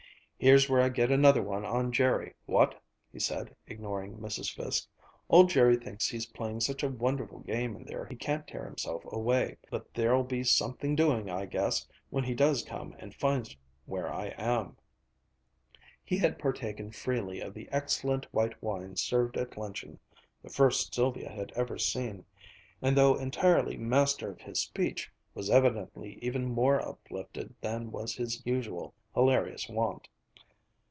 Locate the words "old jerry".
5.29-5.77